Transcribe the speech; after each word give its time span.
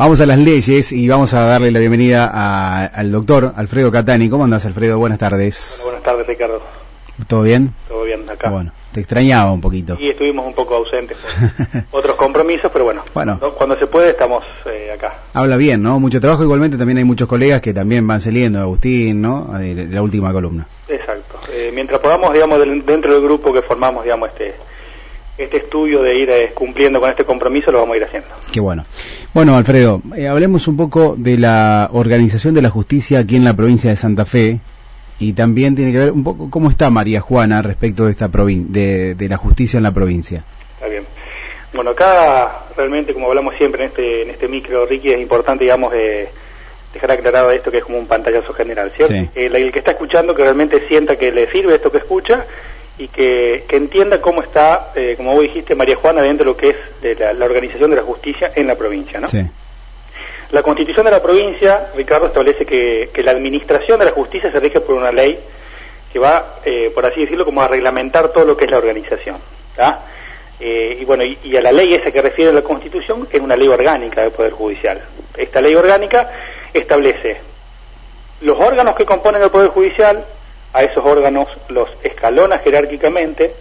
Vamos 0.00 0.18
a 0.22 0.24
las 0.24 0.38
leyes 0.38 0.92
y 0.92 1.06
vamos 1.10 1.34
a 1.34 1.44
darle 1.44 1.70
la 1.70 1.78
bienvenida 1.78 2.86
al 2.86 3.12
doctor 3.12 3.52
Alfredo 3.54 3.92
Catani. 3.92 4.30
¿Cómo 4.30 4.44
andas, 4.44 4.64
Alfredo? 4.64 4.96
Buenas 4.96 5.18
tardes. 5.18 5.78
buenas 5.84 6.02
tardes, 6.02 6.26
Ricardo. 6.26 6.62
¿Todo 7.28 7.42
bien? 7.42 7.74
Todo 7.86 8.04
bien 8.04 8.24
acá. 8.30 8.48
Bueno, 8.48 8.72
te 8.92 9.00
extrañaba 9.00 9.52
un 9.52 9.60
poquito. 9.60 9.98
Y 10.00 10.08
estuvimos 10.08 10.46
un 10.46 10.54
poco 10.54 10.76
ausentes 10.76 11.18
por 11.90 12.00
otros 12.00 12.16
compromisos, 12.16 12.70
pero 12.72 12.86
bueno, 12.86 13.04
bueno. 13.12 13.38
cuando 13.58 13.78
se 13.78 13.88
puede 13.88 14.12
estamos 14.12 14.42
eh, 14.64 14.90
acá. 14.90 15.18
Habla 15.34 15.58
bien, 15.58 15.82
¿no? 15.82 16.00
Mucho 16.00 16.18
trabajo, 16.18 16.44
igualmente 16.44 16.78
también 16.78 16.96
hay 16.96 17.04
muchos 17.04 17.28
colegas 17.28 17.60
que 17.60 17.74
también 17.74 18.06
van 18.06 18.22
saliendo, 18.22 18.58
Agustín, 18.58 19.20
¿no? 19.20 19.50
La 19.52 20.00
última 20.00 20.32
columna. 20.32 20.66
Exacto. 20.88 21.40
Eh, 21.52 21.72
mientras 21.74 22.00
podamos, 22.00 22.32
digamos, 22.32 22.58
dentro 22.86 23.12
del 23.12 23.22
grupo 23.22 23.52
que 23.52 23.60
formamos, 23.60 24.04
digamos, 24.04 24.30
este 24.30 24.54
este 25.40 25.58
estudio 25.58 26.02
de 26.02 26.18
ir 26.18 26.30
eh, 26.30 26.52
cumpliendo 26.54 27.00
con 27.00 27.10
este 27.10 27.24
compromiso 27.24 27.70
lo 27.70 27.80
vamos 27.80 27.94
a 27.94 27.96
ir 27.98 28.04
haciendo. 28.04 28.28
Qué 28.52 28.60
bueno. 28.60 28.84
Bueno, 29.32 29.56
Alfredo, 29.56 30.02
hablemos 30.28 30.68
un 30.68 30.76
poco 30.76 31.14
de 31.16 31.38
la 31.38 31.88
organización 31.92 32.54
de 32.54 32.62
la 32.62 32.70
justicia 32.70 33.20
aquí 33.20 33.36
en 33.36 33.44
la 33.44 33.54
provincia 33.54 33.90
de 33.90 33.96
Santa 33.96 34.24
Fe, 34.24 34.60
y 35.20 35.34
también 35.34 35.76
tiene 35.76 35.92
que 35.92 35.98
ver 35.98 36.12
un 36.12 36.24
poco 36.24 36.48
cómo 36.50 36.70
está 36.70 36.88
María 36.90 37.20
Juana 37.20 37.60
respecto 37.60 38.06
de 38.06 38.10
esta 38.10 38.28
de, 38.28 39.14
de 39.14 39.28
la 39.28 39.36
justicia 39.36 39.76
en 39.76 39.82
la 39.82 39.92
provincia. 39.92 40.44
Está 40.74 40.86
bien. 40.88 41.04
Bueno, 41.74 41.90
acá 41.90 42.64
realmente, 42.76 43.12
como 43.12 43.28
hablamos 43.28 43.54
siempre 43.56 43.84
en 43.84 43.90
este, 43.90 44.22
en 44.22 44.30
este 44.30 44.48
micro, 44.48 44.86
Ricky, 44.86 45.12
es 45.12 45.20
importante, 45.20 45.64
digamos, 45.64 45.92
dejar 46.92 47.10
aclarado 47.12 47.50
esto 47.50 47.70
que 47.70 47.78
es 47.78 47.84
como 47.84 47.98
un 47.98 48.06
pantallazo 48.06 48.52
general, 48.54 48.92
¿cierto? 48.96 49.14
El, 49.34 49.72
que 49.72 49.78
está 49.78 49.92
escuchando 49.92 50.34
que 50.34 50.42
realmente 50.42 50.88
sienta 50.88 51.16
que 51.16 51.30
le 51.30 51.50
sirve 51.52 51.74
esto 51.74 51.92
que 51.92 51.98
escucha 51.98 52.46
y 53.00 53.08
que, 53.08 53.64
entienda 53.70 54.20
cómo 54.20 54.42
está, 54.42 54.92
eh, 54.94 55.14
como 55.16 55.32
vos 55.32 55.42
dijiste, 55.42 55.74
María 55.74 55.96
Juana 55.96 56.22
dentro 56.22 56.44
de 56.44 56.50
lo 56.52 56.56
que 56.56 56.68
es 56.68 56.76
de 57.00 57.14
la, 57.14 57.32
la, 57.32 57.44
organización 57.46 57.90
de 57.90 57.96
la 57.96 58.02
justicia 58.02 58.52
en 58.54 58.66
la 58.66 58.76
provincia, 58.76 59.18
¿no? 59.18 59.26
Sí. 59.26 59.40
La 60.50 60.62
constitución 60.62 61.06
de 61.06 61.12
la 61.12 61.22
provincia, 61.22 61.90
Ricardo, 61.94 62.26
establece 62.26 62.66
que, 62.66 63.10
la 63.22 63.30
administración 63.30 64.00
de 64.00 64.04
la 64.04 64.10
justicia 64.10 64.52
se 64.52 64.60
rige 64.60 64.80
por 64.80 64.96
una 64.96 65.12
ley 65.12 65.38
que 66.12 66.18
va, 66.18 66.56
eh, 66.64 66.90
por 66.92 67.06
así 67.06 67.20
decirlo, 67.20 67.44
como 67.44 67.62
a 67.62 67.68
reglamentar 67.68 68.32
todo 68.32 68.44
lo 68.44 68.56
que 68.56 68.64
es 68.64 68.70
la 68.70 68.78
organización. 68.78 69.36
Eh, 70.58 70.98
y 71.00 71.04
bueno, 71.06 71.24
y, 71.24 71.56
a 71.56 71.62
la 71.62 71.72
ley 71.72 71.94
esa 71.94 72.10
que 72.10 72.20
refiere 72.20 72.50
a 72.50 72.54
la 72.54 72.62
constitución 72.62 73.28
es 73.32 73.40
una 73.40 73.56
ley 73.56 73.68
orgánica 73.68 74.22
del 74.22 74.32
Poder 74.32 74.52
Judicial. 74.52 75.00
Esta 75.36 75.60
ley 75.60 75.74
orgánica 75.74 76.30
establece 76.74 77.40
los 78.42 78.58
órganos 78.60 78.94
que 78.96 79.06
componen 79.06 79.42
el 79.42 79.50
Poder 79.50 79.70
Judicial, 79.70 80.24
a 80.72 80.82
esos 80.82 81.04
órganos 81.04 81.48
los 81.68 81.88
escalona 82.02 82.58
jerárquicamente, 82.58 83.54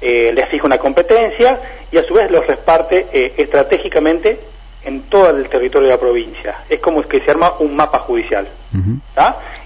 eh, 0.00 0.32
les 0.34 0.48
fija 0.50 0.66
una 0.66 0.78
competencia 0.78 1.60
y 1.90 1.98
a 1.98 2.04
su 2.04 2.14
vez 2.14 2.30
los 2.30 2.46
reparte 2.46 3.06
estratégicamente 3.36 4.38
en 4.84 5.02
todo 5.04 5.30
el 5.30 5.48
territorio 5.48 5.88
de 5.88 5.94
la 5.94 6.00
provincia. 6.00 6.56
Es 6.68 6.80
como 6.80 7.02
que 7.02 7.20
se 7.20 7.30
arma 7.30 7.54
un 7.58 7.74
mapa 7.74 8.00
judicial. 8.00 8.46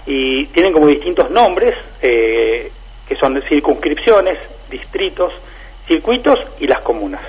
Y 0.05 0.47
tienen 0.47 0.71
como 0.71 0.87
distintos 0.87 1.29
nombres, 1.29 1.75
eh, 2.01 2.71
que 3.07 3.15
son 3.15 3.41
circunscripciones, 3.47 4.37
distritos, 4.69 5.33
circuitos 5.87 6.39
y 6.59 6.67
las 6.67 6.81
comunas. 6.81 7.21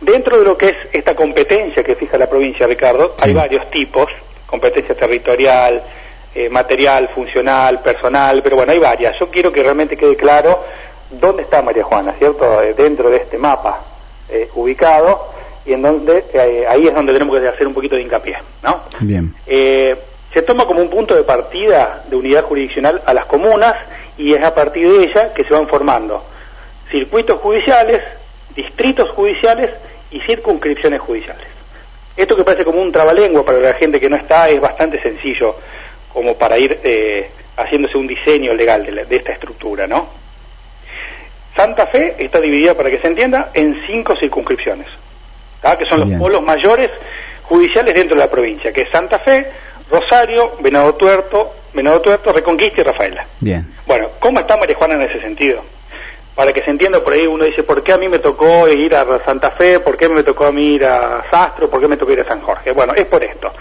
Dentro 0.00 0.38
de 0.38 0.44
lo 0.44 0.56
que 0.56 0.66
es 0.66 0.76
esta 0.92 1.14
competencia 1.14 1.82
que 1.82 1.94
fija 1.94 2.16
la 2.16 2.28
provincia, 2.28 2.66
Ricardo, 2.66 3.16
hay 3.22 3.34
varios 3.34 3.68
tipos, 3.70 4.06
competencia 4.46 4.94
territorial, 4.94 5.82
eh, 6.34 6.48
material, 6.48 7.08
funcional, 7.14 7.82
personal, 7.82 8.42
pero 8.42 8.56
bueno, 8.56 8.72
hay 8.72 8.78
varias. 8.78 9.18
Yo 9.18 9.30
quiero 9.30 9.52
que 9.52 9.62
realmente 9.62 9.96
quede 9.96 10.16
claro 10.16 10.64
dónde 11.10 11.42
está 11.42 11.62
María 11.62 11.84
Juana, 11.84 12.14
¿cierto? 12.18 12.62
Eh, 12.62 12.74
dentro 12.74 13.10
de 13.10 13.16
este 13.18 13.38
mapa 13.38 13.84
ubicado 14.54 15.30
y 15.64 15.72
en 15.72 15.82
donde 15.82 16.24
eh, 16.32 16.64
ahí 16.68 16.86
es 16.86 16.94
donde 16.94 17.12
tenemos 17.12 17.38
que 17.38 17.46
hacer 17.46 17.66
un 17.66 17.74
poquito 17.74 17.96
de 17.96 18.02
hincapié, 18.02 18.36
¿no? 18.62 18.82
Bien. 19.00 19.34
Eh, 19.46 19.96
se 20.32 20.42
toma 20.42 20.64
como 20.64 20.80
un 20.80 20.88
punto 20.88 21.14
de 21.14 21.24
partida 21.24 22.04
de 22.08 22.16
unidad 22.16 22.44
jurisdiccional 22.44 23.02
a 23.04 23.12
las 23.12 23.26
comunas 23.26 23.74
y 24.16 24.32
es 24.32 24.42
a 24.42 24.54
partir 24.54 24.90
de 24.90 25.04
ella 25.04 25.34
que 25.34 25.44
se 25.44 25.52
van 25.52 25.68
formando 25.68 26.24
circuitos 26.90 27.40
judiciales, 27.40 28.02
distritos 28.54 29.10
judiciales 29.10 29.70
y 30.10 30.20
circunscripciones 30.20 31.00
judiciales. 31.00 31.46
Esto 32.16 32.36
que 32.36 32.44
parece 32.44 32.64
como 32.64 32.80
un 32.80 32.92
trabalengua 32.92 33.44
para 33.44 33.58
la 33.58 33.74
gente 33.74 34.00
que 34.00 34.08
no 34.08 34.16
está 34.16 34.48
es 34.48 34.60
bastante 34.60 35.00
sencillo 35.02 35.56
como 36.20 36.34
para 36.36 36.58
ir 36.58 36.80
eh, 36.84 37.30
haciéndose 37.56 37.96
un 37.96 38.06
diseño 38.06 38.52
legal 38.54 38.84
de, 38.84 39.04
de 39.06 39.16
esta 39.16 39.32
estructura, 39.32 39.86
¿no? 39.86 40.08
Santa 41.56 41.86
Fe 41.86 42.14
está 42.18 42.40
dividida, 42.40 42.74
para 42.74 42.90
que 42.90 43.00
se 43.00 43.06
entienda, 43.06 43.50
en 43.54 43.74
cinco 43.86 44.14
circunscripciones 44.20 44.86
que 45.78 45.86
son 45.86 46.00
los 46.00 46.18
polos 46.18 46.42
mayores 46.42 46.90
judiciales 47.42 47.94
dentro 47.94 48.16
de 48.16 48.22
la 48.22 48.30
provincia, 48.30 48.72
que 48.72 48.82
es 48.82 48.88
Santa 48.92 49.18
Fe, 49.20 49.46
Rosario, 49.90 50.56
Venado 50.60 50.94
Tuerto, 50.94 51.54
Venado 51.74 52.00
Tuerto, 52.00 52.32
Reconquista 52.32 52.80
y 52.80 52.84
Rafaela. 52.84 53.26
Bien. 53.40 53.66
Bueno, 53.86 54.08
¿cómo 54.18 54.40
está 54.40 54.56
María 54.56 54.76
Juana 54.76 54.94
en 54.94 55.02
ese 55.02 55.20
sentido? 55.20 55.62
Para 56.34 56.52
que 56.52 56.62
se 56.62 56.70
entienda 56.70 57.02
por 57.02 57.12
ahí, 57.12 57.26
uno 57.26 57.44
dice, 57.44 57.62
¿por 57.62 57.82
qué 57.82 57.92
a 57.92 57.98
mí 57.98 58.08
me 58.08 58.20
tocó 58.20 58.68
ir 58.68 58.94
a 58.94 59.22
Santa 59.24 59.50
Fe? 59.52 59.80
¿Por 59.80 59.96
qué 59.96 60.08
me 60.08 60.22
tocó 60.22 60.46
a 60.46 60.52
mí 60.52 60.74
ir 60.74 60.84
a 60.84 61.24
Sastro? 61.30 61.68
¿Por 61.68 61.80
qué 61.80 61.88
me 61.88 61.96
tocó 61.96 62.12
ir 62.12 62.20
a 62.20 62.28
San 62.28 62.40
Jorge? 62.40 62.72
Bueno, 62.72 62.94
es 62.94 63.04
por 63.04 63.22
esto. 63.22 63.52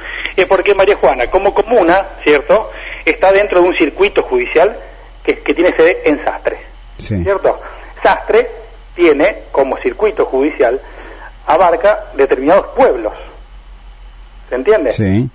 Es 0.41 0.47
porque 0.47 0.73
María 0.73 0.95
Juana, 0.95 1.27
como 1.27 1.53
comuna, 1.53 2.07
¿cierto?, 2.23 2.71
está 3.03 3.31
dentro 3.31 3.61
de 3.61 3.67
un 3.67 3.75
circuito 3.75 4.23
judicial 4.23 4.77
que, 5.23 5.33
tiene 5.33 5.75
sede 5.75 6.01
en 6.05 6.23
Sastre. 6.23 6.57
¿Cierto? 6.97 7.59
Sastre 8.01 8.49
tiene 8.95 9.43
como 9.51 9.77
circuito 9.77 10.25
judicial 10.25 10.79
abarca 11.45 12.11
determinados 12.15 12.67
pueblos. 12.75 13.13
¿Se 14.47 14.55
entiende? 14.55 14.91
Sí. 14.91 15.29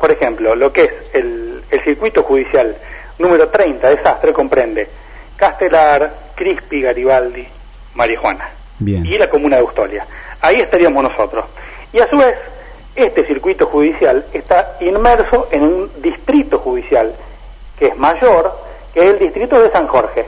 Por 0.00 0.10
ejemplo, 0.10 0.54
lo 0.54 0.72
que 0.72 0.82
es 0.82 0.92
el, 1.14 1.62
circuito 1.84 2.22
judicial 2.22 2.76
número 3.18 3.48
30 3.48 3.90
de 3.90 4.02
Sastre 4.02 4.32
comprende 4.32 4.88
Castelar, 5.36 6.12
Crispi, 6.34 6.82
Garibaldi, 6.82 7.46
Marijuana 7.94 8.50
Bien. 8.78 9.06
y 9.06 9.16
la 9.18 9.30
comuna 9.30 9.56
de 9.56 9.62
Austolia. 9.62 10.06
Ahí 10.40 10.56
estaríamos 10.56 11.02
nosotros. 11.02 11.44
Y 11.92 12.00
a 12.00 12.08
su 12.10 12.16
vez, 12.16 12.34
este 13.04 13.26
circuito 13.26 13.66
judicial 13.66 14.26
está 14.32 14.76
inmerso 14.80 15.48
en 15.50 15.62
un 15.62 15.90
distrito 16.02 16.58
judicial 16.58 17.14
que 17.78 17.86
es 17.86 17.96
mayor, 17.96 18.52
que 18.92 19.00
es 19.00 19.06
el 19.06 19.18
distrito 19.18 19.60
de 19.60 19.70
San 19.70 19.86
Jorge, 19.86 20.26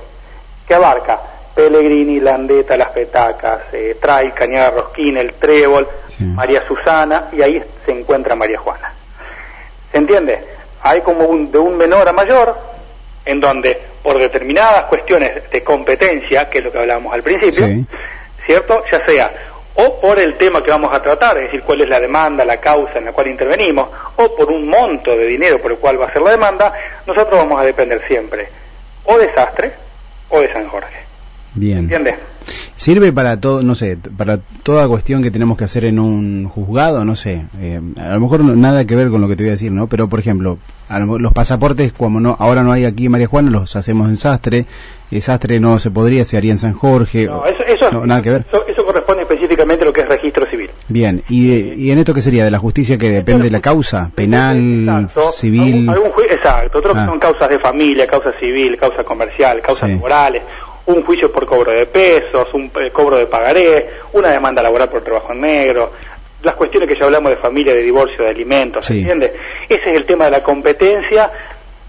que 0.67 0.75
abarca 0.75 1.21
Pellegrini, 1.55 2.21
Landeta, 2.21 2.77
Las 2.77 2.91
Petacas, 2.91 3.63
eh, 3.73 3.97
Tray, 4.01 4.31
Cañada 4.33 4.71
Rosquín, 4.71 5.17
El 5.17 5.35
Trébol, 5.35 5.89
María 6.21 6.67
Susana, 6.67 7.29
y 7.33 7.43
ahí 7.43 7.63
se 7.85 7.93
encuentra 7.93 8.35
María 8.37 8.59
Juana. 8.59 8.95
¿Se 9.91 9.99
entiende? 9.99 10.45
Hay 10.83 11.01
como 11.01 11.25
un, 11.25 11.51
de 11.51 11.59
un 11.59 11.77
menor 11.77 12.09
a 12.09 12.13
mayor, 12.13 12.57
en 13.25 13.41
donde 13.41 13.81
por 14.03 14.19
determinadas 14.19 14.85
cuestiones 14.85 15.51
de 15.51 15.63
competencia, 15.63 16.49
que 16.49 16.59
es 16.59 16.65
lo 16.65 16.73
que 16.73 16.79
hablábamos 16.79 17.13
al 17.13 17.23
principio, 17.23 17.67
¿cierto? 18.47 18.85
Ya 18.91 19.05
sea 19.05 19.33
o 19.75 20.01
por 20.01 20.19
el 20.19 20.37
tema 20.37 20.63
que 20.63 20.71
vamos 20.71 20.95
a 20.95 21.03
tratar, 21.03 21.39
es 21.39 21.45
decir, 21.45 21.63
cuál 21.63 21.81
es 21.81 21.89
la 21.89 22.01
demanda, 22.01 22.45
la 22.45 22.59
causa 22.59 22.99
en 22.99 23.07
la 23.07 23.13
cual 23.13 23.29
intervenimos, 23.29 23.89
o 24.17 24.35
por 24.35 24.51
un 24.51 24.69
monto 24.69 25.17
de 25.17 25.27
dinero 25.27 25.61
por 25.61 25.73
el 25.73 25.79
cual 25.79 26.01
va 26.01 26.07
a 26.07 26.13
ser 26.13 26.23
la 26.23 26.31
demanda, 26.31 26.73
nosotros 27.07 27.39
vamos 27.39 27.61
a 27.61 27.65
depender 27.65 28.03
siempre 28.07 28.49
o 29.05 29.19
de 29.19 29.33
Sastre 29.35 29.73
o 30.29 30.41
de 30.41 30.53
San 30.53 30.69
Jorge. 30.69 31.10
Bien. 31.55 31.79
¿Entiendes? 31.79 32.15
¿Sirve 32.81 33.13
para 33.13 33.39
todo, 33.39 33.63
no 33.63 33.75
sé, 33.75 33.99
para 34.17 34.39
toda 34.63 34.89
cuestión 34.89 35.23
que 35.23 35.31
tenemos 35.31 35.59
que 35.59 35.65
hacer 35.65 35.85
en 35.85 35.99
un 35.99 36.49
juzgado? 36.49 37.05
No 37.05 37.15
sé, 37.15 37.45
eh, 37.61 37.79
a 37.99 38.15
lo 38.15 38.21
mejor 38.21 38.43
nada 38.43 38.87
que 38.87 38.97
ver 38.97 39.11
con 39.11 39.21
lo 39.21 39.29
que 39.29 39.37
te 39.37 39.43
voy 39.43 39.49
a 39.49 39.53
decir, 39.53 39.71
¿no? 39.71 39.87
Pero, 39.87 40.09
por 40.09 40.19
ejemplo, 40.19 40.57
los 40.89 41.33
pasaportes, 41.35 41.93
como 41.93 42.21
no 42.21 42.37
ahora 42.39 42.63
no 42.63 42.73
hay 42.73 42.87
aquí 42.87 43.05
en 43.05 43.13
María 43.13 43.27
Juana, 43.27 43.51
los 43.51 43.77
hacemos 43.77 44.09
en 44.09 44.17
Sastre. 44.17 44.65
El 45.11 45.21
Sastre 45.21 45.61
no 45.61 45.79
se 45.79 45.91
podría, 45.91 46.25
se 46.25 46.39
haría 46.39 46.53
en 46.53 46.59
San 46.59 46.73
Jorge. 46.73 47.27
No, 47.27 47.45
eso, 47.45 48.07
nada 48.07 48.23
que 48.23 48.31
ver. 48.31 48.47
Eso, 48.51 48.87
corresponde 48.87 49.23
específicamente 49.25 49.83
a 49.83 49.87
lo 49.87 49.93
que 49.93 50.01
es 50.01 50.09
registro 50.09 50.49
civil. 50.49 50.71
Bien, 50.89 51.23
¿y, 51.29 51.91
en 51.91 51.99
esto 51.99 52.15
qué 52.15 52.23
sería? 52.23 52.45
¿De 52.45 52.51
la 52.51 52.59
justicia 52.59 52.97
que 52.97 53.11
depende 53.11 53.45
de 53.45 53.51
la 53.51 53.61
causa? 53.61 54.11
¿Penal, 54.15 55.09
civil? 55.35 55.87
exacto, 56.31 56.79
otros 56.79 56.97
ah. 56.97 57.05
son 57.05 57.19
causas 57.19 57.49
de 57.51 57.59
familia, 57.59 58.07
causa 58.07 58.33
civil, 58.41 58.79
causa 58.79 59.05
comercial, 59.05 59.61
causas 59.61 59.91
morales 59.91 60.43
un 60.93 61.05
juicio 61.05 61.33
por 61.33 61.47
cobro 61.47 61.73
de 61.73 61.87
pesos, 61.87 62.49
un 62.53 62.67
eh, 62.67 62.91
cobro 62.93 63.17
de 63.17 63.27
pagaré, 63.27 63.91
una 64.13 64.31
demanda 64.31 64.63
laboral 64.63 64.89
por 64.89 65.03
trabajo 65.03 65.33
en 65.33 65.41
negro, 65.41 65.93
las 66.43 66.55
cuestiones 66.55 66.89
que 66.89 66.99
ya 66.99 67.05
hablamos 67.05 67.31
de 67.31 67.37
familia, 67.37 67.75
de 67.75 67.83
divorcio, 67.83 68.25
de 68.25 68.31
alimentos, 68.31 68.87
¿se 68.87 68.99
entiende? 68.99 69.33
Ese 69.69 69.91
es 69.91 69.97
el 69.97 70.07
tema 70.07 70.27
de 70.27 70.31
la 70.33 70.43
competencia 70.43 71.31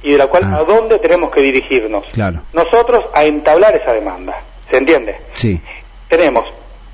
y 0.04 0.12
de 0.12 0.18
la 0.18 0.28
cual 0.28 0.44
ah. 0.46 0.58
a 0.58 0.64
dónde 0.64 1.00
tenemos 1.00 1.32
que 1.32 1.42
dirigirnos. 1.42 2.06
Claro. 2.12 2.42
Nosotros 2.54 3.06
a 3.14 3.24
entablar 3.24 3.76
esa 3.76 3.94
demanda, 3.94 4.36
¿se 4.70 4.78
entiende? 4.78 5.16
Sí. 5.34 5.62
Tenemos 6.10 6.44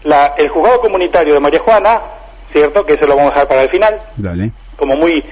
la, 0.04 0.36
el 0.38 0.50
juzgado 0.50 0.82
comunitario 0.82 1.34
de 1.34 1.40
María 1.40 1.60
Juana, 1.60 2.02
¿cierto? 2.52 2.86
Que 2.86 2.94
eso 2.94 3.08
lo 3.08 3.16
vamos 3.16 3.32
a 3.32 3.34
dejar 3.36 3.48
para 3.48 3.64
el 3.64 3.70
final. 3.70 4.02
Dale. 4.18 4.52
Como 4.76 4.96
muy 4.96 5.24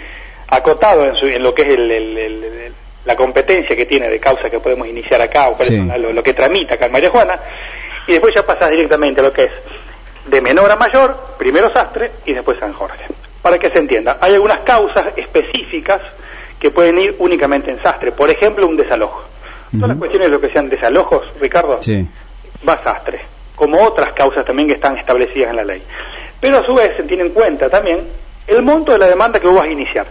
acotado 0.48 1.06
en, 1.06 1.16
en 1.30 1.44
lo 1.44 1.54
que 1.54 1.62
es 1.62 1.68
el 1.70 2.74
la 3.06 3.16
competencia 3.16 3.76
que 3.76 3.86
tiene 3.86 4.10
de 4.10 4.20
causa 4.20 4.50
que 4.50 4.60
podemos 4.60 4.88
iniciar 4.88 5.22
acá 5.22 5.50
o 5.50 5.58
lo, 6.14 6.24
que 6.24 6.34
tramita 6.34 6.76
acá 6.76 6.88
en 6.88 6.92
María 6.92 7.10
Juana, 7.10 7.40
y 8.08 8.14
después 8.14 8.34
ya 8.36 8.46
pasas 8.46 8.70
directamente 8.72 9.22
a 9.22 9.24
lo 9.24 9.34
que 9.34 9.44
es 9.44 9.52
de 10.26 10.42
menor 10.42 10.72
a 10.72 10.76
mayor, 10.76 11.36
primero 11.38 11.72
Sastre 11.74 12.12
y 12.26 12.34
después 12.34 12.60
San 12.60 12.74
Jorge. 12.74 13.06
para 13.42 13.60
que 13.60 13.70
se 13.70 13.80
entienda, 13.80 14.18
hay 14.20 14.34
algunas 14.34 14.60
causas 14.60 15.14
específicas 15.16 16.02
que 16.60 16.72
pueden 16.72 16.98
ir 17.00 17.16
únicamente 17.20 17.70
en 17.70 17.82
sastre. 17.84 18.12
Por 18.12 18.30
ejemplo, 18.30 18.66
un 18.66 18.76
desalojo. 18.76 19.24
Todas 19.72 19.90
las 19.90 19.98
cuestiones 19.98 20.30
de 20.30 20.34
lo 20.34 20.42
que 20.42 20.52
sean 20.52 20.70
desalojos, 20.70 21.22
Ricardo, 21.40 21.80
va 22.68 22.74
a 22.74 22.84
sastre, 22.84 23.22
como 23.56 23.84
otras 23.84 24.14
causas 24.16 24.46
también 24.46 24.68
que 24.70 24.76
están 24.76 24.98
establecidas 24.98 25.50
en 25.50 25.56
la 25.58 25.64
ley. 25.64 25.84
Pero 26.40 26.58
a 26.58 26.66
su 26.66 26.74
vez 26.74 26.96
se 26.98 27.04
tiene 27.04 27.24
en 27.24 27.30
cuenta 27.32 27.70
también 27.70 28.08
el 28.48 28.64
monto 28.64 28.94
de 28.94 29.00
la 29.00 29.08
demanda 29.08 29.40
que 29.40 29.48
vos 29.48 29.58
vas 29.58 29.66
a 29.66 29.72
iniciar. 29.72 30.08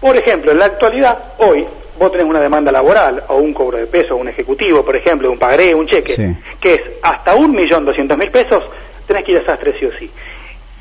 Por 0.00 0.16
ejemplo, 0.16 0.52
en 0.52 0.58
la 0.58 0.66
actualidad, 0.66 1.34
hoy, 1.38 1.66
vos 1.98 2.10
tenés 2.10 2.26
una 2.26 2.40
demanda 2.40 2.72
laboral 2.72 3.24
o 3.28 3.36
un 3.36 3.52
cobro 3.52 3.78
de 3.78 3.86
peso, 3.86 4.16
un 4.16 4.28
ejecutivo, 4.28 4.84
por 4.84 4.96
ejemplo, 4.96 5.30
un 5.30 5.38
pagaré, 5.38 5.74
un 5.74 5.86
cheque, 5.86 6.36
que 6.60 6.74
es 6.74 6.80
hasta 7.02 7.34
un 7.34 7.52
millón 7.52 7.84
doscientos 7.84 8.16
mil 8.18 8.30
pesos, 8.30 8.62
tenés 9.06 9.24
que 9.24 9.32
ir 9.32 9.38
a 9.38 9.46
sastre 9.46 9.78
sí 9.78 9.86
o 9.86 9.90
sí. 9.98 10.10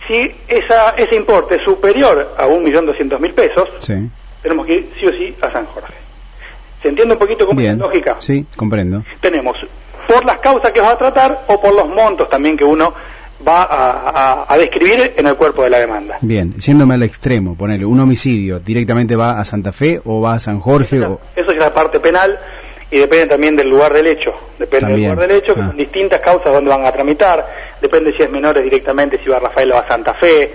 Si 0.08 0.36
esa, 0.48 0.92
ese 0.92 1.16
importe 1.16 1.56
es 1.56 1.63
superior 1.63 2.36
a 2.38 2.46
un 2.48 2.63
millón 2.63 2.86
doscientos 2.86 3.19
mil 3.19 3.34
pesos, 3.34 3.69
tenemos 4.42 4.66
que 4.66 4.75
ir 4.75 4.94
sí 5.00 5.06
o 5.06 5.12
sí 5.12 5.36
a 5.42 5.52
San 5.52 5.66
Jorge. 5.68 5.94
¿Se 6.81 6.90
entiende 6.90 7.13
un 7.13 7.19
poquito 7.19 7.46
cómo 7.46 7.60
es 7.62 7.68
la 7.68 7.74
lógica? 7.74 8.16
Sí, 8.19 8.46
comprendo. 8.56 9.04
Tenemos 9.22 9.56
por 10.08 10.25
las 10.25 10.40
causas 10.40 10.72
que 10.72 10.81
vas 10.81 10.94
a 10.94 10.98
tratar 10.98 11.46
o 11.48 11.62
por 11.62 11.74
los 11.74 11.88
montos 11.88 12.30
también 12.30 12.58
que 12.58 12.66
uno 12.66 12.94
va 13.48 14.46
a, 14.48 14.58
describir 14.58 15.14
en 15.18 15.28
el 15.28 15.36
cuerpo 15.36 15.64
de 15.64 15.70
la 15.70 15.80
demanda. 15.80 16.18
Bien, 16.22 16.56
yéndome 16.58 16.96
al 16.96 17.04
extremo, 17.04 17.56
ponerle 17.56 17.86
un 17.86 18.00
homicidio, 18.00 18.60
¿directamente 18.60 19.16
va 19.16 19.40
a 19.40 19.46
Santa 19.46 19.72
Fe 19.72 20.02
o 20.06 20.22
va 20.22 20.34
a 20.34 20.40
San 20.40 20.60
Jorge? 20.60 20.98
Eso, 21.36 21.52
es 21.52 21.58
la 21.58 21.74
parte 21.74 22.00
penal 22.00 22.40
y 22.90 23.00
depende 23.00 23.28
también 23.28 23.56
del 23.56 23.70
lugar 23.70 23.94
del 23.94 24.08
hecho. 24.08 24.34
Depende 24.60 24.94
del 24.94 25.02
lugar 25.02 25.20
del 25.28 25.32
hecho, 25.32 25.56
que 25.56 25.62
ah. 25.62 25.68
son 25.68 25.78
distintas 25.78 26.22
causas 26.22 26.52
donde 26.54 26.70
van 26.70 26.86
a 26.86 26.92
tramitar, 26.92 27.46
depende 27.82 28.14
si 28.16 28.24
es 28.24 28.30
menores 28.30 28.64
directamente, 28.64 29.20
si 29.24 29.30
va 29.30 29.38
a 29.38 29.42
Rafael 29.42 29.72
o 29.72 29.78
a 29.78 29.88
Santa 29.88 30.14
Fe, 30.16 30.54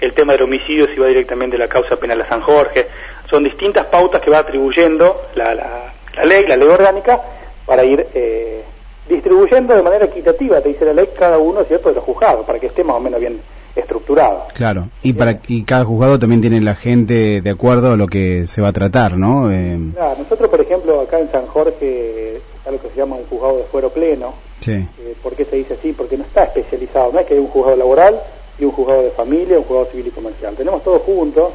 el 0.00 0.12
tema 0.14 0.32
del 0.32 0.42
homicidio 0.42 0.86
si 0.86 1.00
va 1.00 1.08
directamente 1.08 1.58
la 1.58 1.68
causa 1.68 1.96
penal 1.96 2.20
a 2.20 2.28
San 2.28 2.42
Jorge. 2.42 2.86
Son 3.28 3.42
distintas 3.44 3.86
pautas 3.86 4.22
que 4.22 4.30
va 4.30 4.38
atribuyendo 4.38 5.28
la, 5.34 5.54
la, 5.54 6.24
ley, 6.24 6.46
la 6.46 6.56
ley 6.56 6.68
orgánica, 6.68 7.20
para 7.66 7.84
ir... 7.84 8.06
Eh, 8.14 8.62
distribuyendo 9.08 9.74
de 9.74 9.82
manera 9.82 10.04
equitativa, 10.06 10.60
te 10.60 10.68
dice 10.68 10.84
la 10.84 10.92
ley, 10.92 11.08
cada 11.18 11.38
uno 11.38 11.64
cierto 11.64 11.88
de 11.88 11.96
los 11.96 12.04
juzgados, 12.04 12.44
para 12.44 12.58
que 12.58 12.66
esté 12.66 12.84
más 12.84 12.96
o 12.96 13.00
menos 13.00 13.20
bien 13.20 13.40
estructurado. 13.74 14.44
Claro, 14.54 14.88
y 15.02 15.12
para 15.12 15.40
y 15.46 15.62
cada 15.62 15.84
juzgado 15.84 16.18
también 16.18 16.40
tiene 16.40 16.60
la 16.60 16.74
gente 16.74 17.40
de 17.40 17.50
acuerdo 17.50 17.92
a 17.92 17.96
lo 17.96 18.06
que 18.06 18.46
se 18.46 18.60
va 18.60 18.68
a 18.68 18.72
tratar, 18.72 19.16
¿no? 19.16 19.50
Eh... 19.50 19.78
nosotros, 20.18 20.50
por 20.50 20.60
ejemplo, 20.60 21.00
acá 21.00 21.18
en 21.20 21.30
San 21.30 21.46
Jorge 21.46 22.36
está 22.56 22.70
lo 22.70 22.80
que 22.80 22.88
se 22.88 22.96
llama 22.96 23.16
un 23.16 23.26
juzgado 23.26 23.58
de 23.58 23.64
fuero 23.64 23.90
pleno. 23.90 24.34
Sí. 24.60 24.72
Eh, 24.72 25.14
¿Por 25.22 25.34
qué 25.34 25.44
se 25.44 25.56
dice 25.56 25.74
así? 25.74 25.92
Porque 25.92 26.16
no 26.16 26.24
está 26.24 26.44
especializado, 26.44 27.12
no 27.12 27.20
es 27.20 27.26
que 27.26 27.34
hay 27.34 27.40
un 27.40 27.48
juzgado 27.48 27.76
laboral 27.76 28.20
y 28.58 28.64
un 28.64 28.72
juzgado 28.72 29.02
de 29.02 29.10
familia, 29.10 29.58
un 29.58 29.64
juzgado 29.64 29.90
civil 29.90 30.08
y 30.08 30.10
comercial. 30.10 30.54
Tenemos 30.56 30.82
todos 30.82 31.02
juntos, 31.02 31.52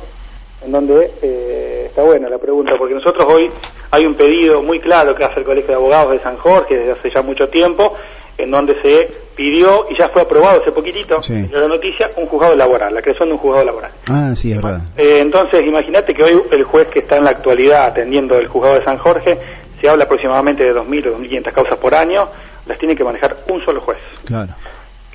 en 0.65 0.71
donde 0.71 1.11
eh, 1.21 1.85
está 1.88 2.03
buena 2.03 2.29
la 2.29 2.38
pregunta, 2.38 2.75
porque 2.77 2.94
nosotros 2.94 3.25
hoy 3.29 3.51
hay 3.93 4.07
un 4.07 4.15
pedido 4.15 4.63
muy 4.63 4.79
claro 4.79 5.13
que 5.13 5.23
hace 5.23 5.41
el 5.41 5.45
Colegio 5.45 5.67
de 5.67 5.75
Abogados 5.75 6.13
de 6.13 6.19
San 6.21 6.35
Jorge 6.37 6.75
desde 6.75 6.93
hace 6.93 7.11
ya 7.13 7.21
mucho 7.21 7.47
tiempo, 7.49 7.95
en 8.39 8.49
donde 8.49 8.73
se 8.81 9.07
pidió 9.35 9.85
y 9.87 9.95
ya 9.99 10.09
fue 10.09 10.23
aprobado 10.23 10.61
hace 10.61 10.71
poquitito, 10.71 11.21
en 11.29 11.51
la 11.51 11.67
noticia, 11.67 12.09
un 12.17 12.25
juzgado 12.25 12.55
laboral, 12.55 12.91
la 12.91 13.03
creación 13.03 13.29
de 13.29 13.33
un 13.33 13.39
juzgado 13.39 13.65
laboral. 13.65 13.91
Ah, 14.09 14.33
sí, 14.35 14.51
es 14.51 14.59
verdad. 14.59 14.81
Eh, 14.97 15.19
entonces, 15.19 15.63
imagínate 15.63 16.15
que 16.15 16.23
hoy 16.23 16.41
el 16.51 16.63
juez 16.63 16.87
que 16.87 16.99
está 17.01 17.17
en 17.17 17.25
la 17.25 17.29
actualidad 17.29 17.85
atendiendo 17.85 18.35
el 18.39 18.47
juzgado 18.47 18.79
de 18.79 18.83
San 18.83 18.97
Jorge, 18.97 19.37
se 19.79 19.87
habla 19.87 20.05
aproximadamente 20.05 20.63
de 20.63 20.73
2.000 20.73 21.07
o 21.09 21.19
2.500 21.19 21.51
causas 21.51 21.77
por 21.77 21.93
año, 21.93 22.29
las 22.65 22.79
tiene 22.79 22.95
que 22.95 23.03
manejar 23.03 23.37
un 23.47 23.63
solo 23.63 23.79
juez. 23.81 23.99
Claro. 24.25 24.53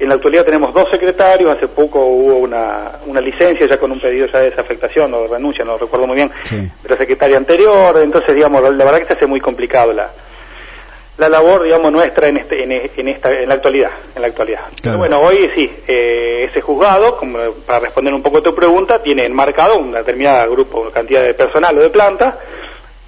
En 0.01 0.09
la 0.09 0.15
actualidad 0.15 0.45
tenemos 0.45 0.73
dos 0.73 0.85
secretarios, 0.91 1.57
hace 1.57 1.67
poco 1.69 2.01
hubo 2.05 2.37
una, 2.37 3.01
una 3.07 3.21
licencia 3.21 3.67
ya 3.67 3.79
con 3.79 3.91
un 3.91 4.01
pedido 4.01 4.27
ya 4.27 4.39
de 4.39 4.51
desafectación 4.51 5.13
o 5.13 5.23
de 5.23 5.29
renuncia, 5.29 5.65
no 5.65 5.77
recuerdo 5.77 6.07
muy 6.07 6.17
bien, 6.17 6.31
de 6.51 6.89
la 6.89 6.97
secretaria 6.97 7.37
anterior, 7.37 7.99
entonces 8.01 8.35
digamos, 8.35 8.63
la, 8.63 8.85
verdad 8.85 9.01
que 9.01 9.07
se 9.07 9.13
hace 9.15 9.27
muy 9.27 9.41
complicado 9.41 9.93
la, 9.93 10.11
la 11.17 11.29
labor, 11.29 11.65
digamos, 11.65 11.91
nuestra 11.91 12.29
en, 12.29 12.37
este, 12.37 12.63
en, 12.63 13.09
esta, 13.09 13.33
en 13.33 13.49
la 13.49 13.55
actualidad, 13.55 13.91
en 14.15 14.23
la 14.23 14.29
actualidad. 14.29 14.61
Pero 14.81 14.99
bueno, 14.99 15.19
hoy 15.21 15.51
sí, 15.55 15.69
eh, 15.89 16.45
ese 16.49 16.61
juzgado, 16.61 17.17
como 17.17 17.39
para 17.67 17.81
responder 17.81 18.15
un 18.15 18.23
poco 18.23 18.39
a 18.39 18.43
tu 18.43 18.55
pregunta, 18.55 19.03
tiene 19.03 19.25
enmarcado 19.25 19.79
una 19.79 19.99
determinada 19.99 20.47
grupo, 20.47 20.91
cantidad 20.93 21.25
de 21.25 21.35
personal 21.35 21.77
o 21.77 21.83
de 21.83 21.91
planta, 21.91 22.39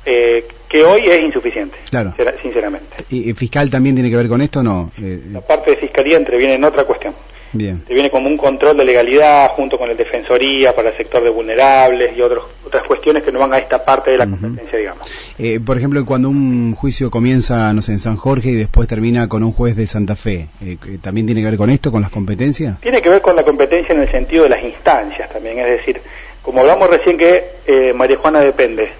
eh, 0.04 0.44
que 0.70 0.84
hoy 0.84 1.02
es 1.04 1.20
insuficiente, 1.20 1.76
claro. 1.90 2.14
sinceramente. 2.40 2.86
¿Y 3.10 3.34
fiscal 3.34 3.68
también 3.68 3.96
tiene 3.96 4.08
que 4.08 4.16
ver 4.16 4.28
con 4.28 4.40
esto 4.40 4.60
o 4.60 4.62
no? 4.62 4.92
Eh, 5.02 5.20
la 5.32 5.40
parte 5.40 5.72
de 5.72 5.76
fiscalía 5.78 6.16
entreviene 6.16 6.54
en 6.54 6.64
otra 6.64 6.84
cuestión. 6.84 7.12
Bien. 7.52 7.82
viene 7.88 8.12
como 8.12 8.28
un 8.28 8.36
control 8.36 8.76
de 8.76 8.84
legalidad 8.84 9.48
junto 9.56 9.76
con 9.76 9.90
el 9.90 9.96
Defensoría 9.96 10.72
para 10.72 10.90
el 10.90 10.96
sector 10.96 11.24
de 11.24 11.30
vulnerables 11.30 12.16
y 12.16 12.22
otros, 12.22 12.44
otras 12.64 12.86
cuestiones 12.86 13.24
que 13.24 13.32
no 13.32 13.40
van 13.40 13.52
a 13.52 13.58
esta 13.58 13.84
parte 13.84 14.12
de 14.12 14.18
la 14.18 14.30
competencia, 14.30 14.78
digamos. 14.78 15.34
Eh, 15.36 15.58
por 15.58 15.76
ejemplo, 15.76 16.06
cuando 16.06 16.28
un 16.28 16.76
juicio 16.76 17.10
comienza, 17.10 17.72
no 17.72 17.82
sé, 17.82 17.90
en 17.90 17.98
San 17.98 18.16
Jorge 18.16 18.50
y 18.50 18.54
después 18.54 18.86
termina 18.86 19.28
con 19.28 19.42
un 19.42 19.50
juez 19.50 19.74
de 19.74 19.88
Santa 19.88 20.14
Fe, 20.14 20.46
eh, 20.64 20.76
¿también 21.02 21.26
tiene 21.26 21.40
que 21.40 21.48
ver 21.48 21.56
con 21.56 21.70
esto, 21.70 21.90
con 21.90 22.02
las 22.02 22.12
competencias? 22.12 22.80
Tiene 22.80 23.02
que 23.02 23.08
ver 23.08 23.20
con 23.20 23.34
la 23.34 23.42
competencia 23.42 23.96
en 23.96 24.02
el 24.02 24.12
sentido 24.12 24.44
de 24.44 24.50
las 24.50 24.62
instancias 24.62 25.28
también, 25.32 25.58
es 25.58 25.66
decir, 25.66 26.00
como 26.42 26.60
hablamos 26.60 26.88
recién 26.88 27.18
que 27.18 27.44
eh, 27.66 27.92
María 27.92 28.18
Juana 28.18 28.42
depende 28.42 28.90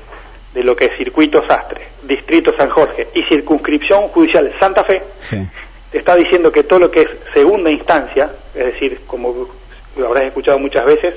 de 0.55 0.65
lo 0.65 0.75
que 0.75 0.87
es 0.87 0.97
circuito 0.97 1.43
Sastre, 1.47 1.89
distrito 2.03 2.53
San 2.57 2.71
Jorge 2.71 3.09
y 3.15 3.23
circunscripción 3.25 4.09
judicial 4.09 4.53
Santa 4.59 4.85
Fe, 4.85 5.03
está 5.93 6.17
diciendo 6.17 6.51
que 6.51 6.65
todo 6.65 6.81
lo 6.81 6.91
que 6.91 7.03
es 7.03 7.09
segunda 7.33 7.71
instancia, 7.71 8.31
es 8.55 8.67
decir, 8.67 9.01
como 9.07 9.49
lo 9.97 10.07
habrás 10.07 10.25
escuchado 10.25 10.59
muchas 10.59 10.85
veces, 10.85 11.15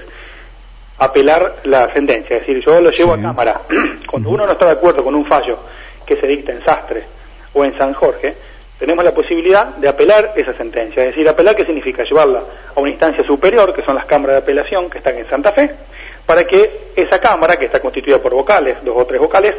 apelar 0.97 1.57
la 1.63 1.91
sentencia, 1.93 2.37
es 2.37 2.47
decir, 2.47 2.63
yo 2.65 2.79
lo 2.79 2.91
llevo 2.91 3.13
a 3.13 3.21
cámara. 3.21 3.61
Cuando 4.09 4.29
uno 4.29 4.45
no 4.45 4.53
está 4.53 4.65
de 4.65 4.73
acuerdo 4.73 5.03
con 5.03 5.15
un 5.15 5.25
fallo 5.25 5.59
que 6.05 6.19
se 6.19 6.27
dicta 6.27 6.51
en 6.51 6.63
Sastre 6.63 7.03
o 7.53 7.65
en 7.65 7.77
San 7.77 7.93
Jorge, 7.93 8.35
tenemos 8.79 9.03
la 9.03 9.13
posibilidad 9.13 9.75
de 9.77 9.87
apelar 9.87 10.33
esa 10.35 10.53
sentencia. 10.53 11.03
Es 11.03 11.09
decir, 11.09 11.27
apelar, 11.27 11.55
¿qué 11.55 11.65
significa? 11.65 12.03
Llevarla 12.03 12.43
a 12.75 12.79
una 12.79 12.91
instancia 12.91 13.23
superior, 13.23 13.73
que 13.73 13.83
son 13.83 13.95
las 13.95 14.05
cámaras 14.05 14.35
de 14.35 14.41
apelación 14.41 14.89
que 14.89 14.97
están 14.97 15.17
en 15.17 15.29
Santa 15.29 15.51
Fe, 15.53 15.71
para 16.25 16.45
que 16.45 16.91
esa 16.95 17.19
Cámara, 17.19 17.57
que 17.57 17.65
está 17.65 17.79
constituida 17.79 18.21
por 18.21 18.33
vocales, 18.33 18.77
dos 18.83 18.95
o 18.97 19.05
tres 19.05 19.19
vocales, 19.19 19.55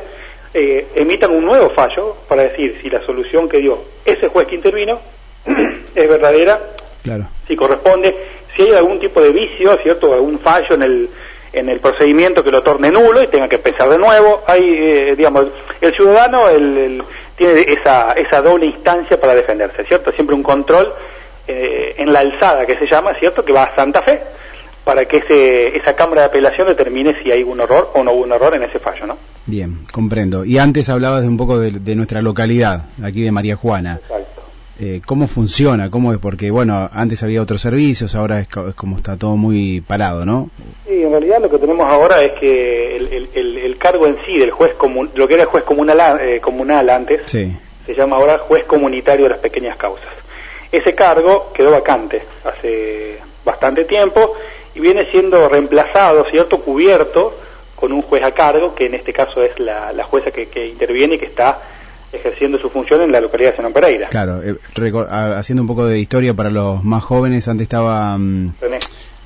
eh, 0.53 0.87
emitan 0.95 1.33
un 1.33 1.45
nuevo 1.45 1.71
fallo 1.71 2.17
para 2.29 2.45
decir 2.45 2.79
si 2.81 2.89
la 2.89 3.05
solución 3.05 3.49
que 3.49 3.59
dio 3.59 3.85
ese 4.05 4.29
juez 4.29 4.47
que 4.47 4.55
intervino 4.55 5.01
es 5.95 6.09
verdadera, 6.09 6.61
claro. 7.03 7.29
si 7.47 7.57
corresponde, 7.57 8.15
si 8.57 8.63
hay 8.63 8.73
algún 8.73 9.01
tipo 9.01 9.21
de 9.21 9.31
vicio, 9.31 9.77
¿cierto? 9.83 10.13
Algún 10.13 10.39
fallo 10.39 10.75
en 10.77 10.83
el, 10.83 11.11
en 11.53 11.69
el 11.69 11.81
procedimiento 11.81 12.45
que 12.45 12.53
lo 12.53 12.63
torne 12.63 12.91
nulo 12.91 13.23
y 13.23 13.27
tenga 13.27 13.49
que 13.49 13.57
empezar 13.57 13.89
de 13.89 13.99
nuevo. 13.99 14.43
Hay, 14.47 14.63
eh, 14.63 15.15
digamos, 15.17 15.47
el 15.81 15.93
ciudadano 15.95 16.49
el, 16.49 17.03
tiene 17.37 17.61
esa, 17.61 18.13
esa 18.13 18.41
doble 18.41 18.67
instancia 18.67 19.21
para 19.21 19.35
defenderse, 19.35 19.85
¿cierto? 19.85 20.13
Siempre 20.13 20.37
un 20.37 20.43
control 20.43 20.95
eh, 21.49 21.97
en 21.99 22.13
la 22.13 22.21
alzada 22.21 22.65
que 22.65 22.79
se 22.79 22.87
llama, 22.87 23.13
¿cierto? 23.19 23.45
Que 23.45 23.53
va 23.53 23.65
a 23.65 23.75
Santa 23.75 24.03
Fe 24.03 24.23
para 24.85 25.07
que 25.07 25.19
ese, 25.19 25.77
esa 25.77 25.97
Cámara 25.97 26.23
de 26.23 26.27
Apelación 26.29 26.69
determine 26.69 27.15
si 27.23 27.33
hay 27.33 27.43
un 27.43 27.61
error 27.61 27.91
o 27.95 28.05
no 28.05 28.13
hubo 28.13 28.23
un 28.23 28.33
error 28.33 28.55
en 28.55 28.65
ese 28.65 28.79
fallo, 28.79 29.07
¿no? 29.07 29.19
Bien, 29.47 29.81
comprendo. 29.91 30.45
Y 30.45 30.59
antes 30.59 30.89
hablabas 30.89 31.23
de 31.23 31.29
un 31.29 31.37
poco 31.37 31.59
de, 31.59 31.95
nuestra 31.95 32.21
localidad, 32.23 32.87
aquí 33.03 33.23
de 33.23 33.33
María 33.33 33.57
Juana. 33.57 33.99
Exacto. 34.03 34.43
Eh, 34.81 35.01
¿Cómo 35.07 35.27
funciona? 35.29 35.89
¿Cómo 35.91 36.13
es? 36.13 36.19
Porque, 36.19 36.51
bueno, 36.51 36.91
antes 36.93 37.23
había 37.23 37.41
otros 37.41 37.61
servicios, 37.61 38.15
ahora 38.15 38.41
es, 38.41 38.49
como 38.49 38.97
está 38.97 39.17
todo 39.17 39.37
muy 39.37 39.81
parado, 39.81 40.27
¿no? 40.27 40.51
Sí, 40.87 41.03
en 41.03 41.11
realidad 41.11 41.41
lo 41.41 41.49
que 41.49 41.59
tenemos 41.59 41.89
ahora 41.89 42.23
es 42.23 42.33
que 42.41 42.97
el, 42.97 43.29
el, 43.35 43.79
cargo 43.79 44.07
en 44.07 44.17
sí 44.27 44.39
del 44.39 44.51
juez 44.51 44.75
común, 44.75 45.11
lo 45.15 45.29
que 45.29 45.35
era 45.35 45.45
el 45.45 45.49
juez 45.49 45.63
comunal, 45.65 46.19
eh, 46.21 46.41
comunal 46.41 46.91
antes, 46.91 47.31
se 47.31 47.95
llama 47.95 48.17
ahora 48.17 48.39
juez 48.39 48.65
comunitario 48.65 49.25
de 49.25 49.31
las 49.31 49.39
pequeñas 49.39 49.77
causas. 49.77 50.09
Ese 50.73 50.95
cargo 50.95 51.53
quedó 51.55 51.71
vacante 51.71 52.23
hace 52.45 53.19
bastante 53.45 53.85
tiempo 53.85 54.35
y 54.75 54.81
viene 54.81 55.11
siendo 55.11 55.49
reemplazado, 55.49 56.25
¿cierto?, 56.31 56.61
cubierto 56.61 57.35
con 57.77 57.93
un 57.93 58.03
juez 58.03 58.23
a 58.23 58.33
cargo, 58.33 58.75
que 58.75 58.87
en 58.87 58.95
este 58.95 59.13
caso 59.13 59.43
es 59.43 59.59
la, 59.59 60.05
jueza 60.05 60.31
que, 60.31 60.67
interviene 60.67 61.17
y 61.17 61.19
que 61.19 61.27
está 61.27 61.61
ejerciendo 62.13 62.59
su 62.59 62.71
función 62.71 63.03
en 63.03 63.13
la 63.13 63.21
localidad 63.21 63.51
de 63.51 63.57
San 63.57 63.73
Pereira. 63.73 64.09
Claro, 64.09 64.41
eh, 64.43 64.57
haciendo 65.37 65.63
un 65.63 65.69
poco 65.69 65.87
de 65.87 65.99
historia 65.99 66.35
para 66.35 66.51
los 66.51 66.83
más 66.85 67.03
jóvenes, 67.03 67.49
antes 67.49 67.65
estaba 67.65 68.17
mm, 68.17 68.55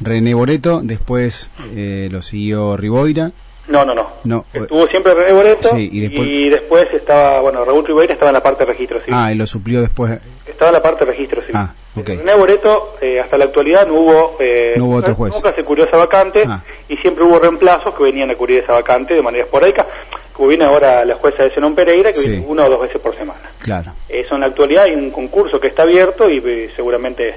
René. 0.01 0.35
Boreto, 0.35 0.81
después 0.83 1.51
eh, 1.75 2.09
lo 2.11 2.23
siguió 2.23 2.77
Riboira, 2.77 3.33
no, 3.69 3.85
no, 3.85 4.11
no. 4.25 4.45
Estuvo 4.53 4.87
siempre 4.89 5.15
René 5.15 5.33
Boreto 5.33 5.77
y, 5.77 6.49
después... 6.49 6.87
estaba, 6.93 7.41
bueno, 7.41 7.65
Raúl 7.65 7.87
Ribeira 7.87 8.15
estaba 8.15 8.31
en 8.31 8.35
la 8.35 8.43
parte 8.43 8.65
de 8.65 8.73
registro 8.73 8.99
civil. 9.01 9.15
Ah, 9.15 9.31
y 9.31 9.35
lo 9.35 9.47
suplió 9.47 9.83
después. 9.83 10.21
Estaba 10.47 10.71
en 10.71 10.75
la 10.75 10.83
parte 10.83 11.05
de 11.05 11.11
registro 11.13 11.41
civil. 11.43 11.57
Ah, 11.57 11.75
ok. 11.95 12.09
René 12.09 12.35
Boreto, 12.35 12.97
eh, 13.01 13.21
hasta 13.21 13.37
la 13.37 13.45
actualidad 13.45 13.87
no 13.87 13.95
hubo... 13.95 14.37
Eh, 14.41 14.75
no 14.77 14.87
hubo 14.87 14.97
otro 14.97 15.15
juez. 15.15 15.35
Nunca 15.35 15.55
se 15.55 15.65
cubrió 15.65 15.85
esa 15.85 15.97
vacante 15.97 16.45
ah. 16.47 16.65
y 16.89 16.97
siempre 16.97 17.25
hubo 17.25 17.39
reemplazos 17.39 17.95
que 17.95 18.03
venían 18.03 18.31
a 18.31 18.37
cubrir 18.37 18.63
esa 18.63 18.73
vacante 18.73 19.15
de 19.15 19.23
manera 19.23 19.45
esporádica, 19.45 19.87
como 20.33 20.49
viene 20.49 20.65
ahora 20.65 21.05
la 21.05 21.17
jueza 21.17 21.43
de 21.43 21.51
Zenón 21.51 21.75
Pereira, 21.75 22.13
que 22.13 22.21
viene 22.21 22.45
una 22.47 22.65
o 22.65 22.71
dos 22.71 22.81
veces 22.81 23.01
por 23.01 23.17
semana. 23.17 23.51
Claro. 23.59 23.93
Eso 24.09 24.35
en 24.35 24.41
la 24.41 24.47
actualidad 24.47 24.85
hay 24.85 24.93
un 24.93 25.11
concurso 25.11 25.61
que 25.61 25.69
está 25.69 25.83
abierto 25.83 26.29
y 26.31 26.39
eh, 26.39 26.71
seguramente, 26.75 27.35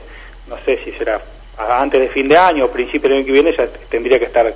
no 0.48 0.58
sé 0.66 0.80
si 0.84 0.92
será 0.94 1.22
antes 1.58 2.00
de 2.00 2.10
fin 2.10 2.28
de 2.28 2.38
año 2.38 2.66
o 2.66 2.72
principio 2.72 3.10
del 3.10 3.20
año 3.20 3.26
que 3.26 3.32
viene 3.32 3.54
ya 3.56 3.68
tendría 3.90 4.18
que 4.18 4.26
estar 4.26 4.52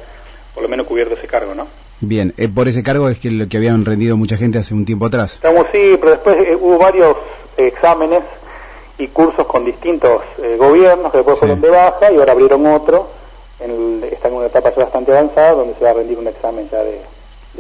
por 0.56 0.64
lo 0.64 0.70
menos 0.70 0.88
cubierto 0.88 1.16
ese 1.16 1.28
cargo, 1.28 1.54
¿no? 1.54 1.68
Bien, 2.00 2.34
eh, 2.38 2.48
por 2.48 2.68
ese 2.68 2.82
cargo 2.82 3.10
es 3.10 3.20
que 3.20 3.30
lo 3.30 3.48
que 3.48 3.58
habían 3.58 3.84
rendido 3.86 4.18
mucha 4.18 4.38
gente 4.38 4.58
hace 4.58 4.74
un 4.74 4.86
tiempo 4.86 5.06
atrás. 5.06 5.36
Estamos 5.36 5.68
sí, 5.72 5.98
pero 6.00 6.12
después 6.12 6.38
eh, 6.38 6.56
hubo 6.56 6.78
varios 6.78 7.18
exámenes 7.58 8.24
y 8.98 9.08
cursos 9.10 9.46
con 9.46 9.66
distintos 9.66 10.22
eh, 10.42 10.56
gobiernos 10.58 11.12
que 11.12 11.18
después 11.18 11.38
fueron 11.38 11.60
de 11.60 11.70
baja 11.70 12.12
y 12.12 12.16
ahora 12.18 12.32
abrieron 12.32 12.66
otro. 12.66 13.10
En 13.60 14.04
están 14.12 14.32
en 14.32 14.38
una 14.38 14.48
etapa 14.48 14.74
ya 14.76 14.84
bastante 14.84 15.12
avanzada 15.12 15.54
donde 15.54 15.76
se 15.76 15.84
va 15.84 15.92
a 15.92 15.94
rendir 15.94 16.18
un 16.18 16.28
examen 16.28 16.70
ya 16.70 16.80
de, 16.84 17.02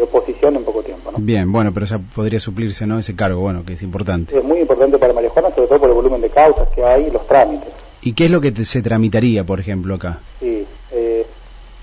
oposición 0.01 0.57
en 0.57 0.65
poco 0.65 0.83
tiempo. 0.83 1.11
¿no? 1.11 1.17
Bien, 1.19 1.49
bueno, 1.49 1.73
pero 1.73 1.85
ya 1.85 1.99
podría 1.99 2.39
suplirse 2.39 2.85
¿no? 2.85 2.99
ese 2.99 3.15
cargo, 3.15 3.39
bueno, 3.39 3.63
que 3.65 3.73
es 3.73 3.81
importante. 3.81 4.37
es 4.37 4.43
muy 4.43 4.59
importante 4.59 4.97
para 4.97 5.13
María 5.13 5.29
Juana, 5.29 5.55
sobre 5.55 5.67
todo 5.67 5.79
por 5.79 5.89
el 5.89 5.95
volumen 5.95 6.19
de 6.19 6.29
causas 6.29 6.67
que 6.75 6.83
hay 6.83 7.05
y 7.05 7.11
los 7.11 7.25
trámites. 7.27 7.69
¿Y 8.01 8.13
qué 8.13 8.25
es 8.25 8.31
lo 8.31 8.41
que 8.41 8.51
se 8.65 8.81
tramitaría, 8.81 9.45
por 9.45 9.59
ejemplo, 9.59 9.95
acá? 9.95 10.19
Sí, 10.41 10.65
eh, 10.91 11.25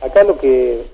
acá 0.03 0.25
lo 0.25 0.39
que 0.39 0.92